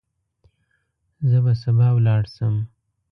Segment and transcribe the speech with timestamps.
[1.29, 2.55] زه به سبا ولاړ شم.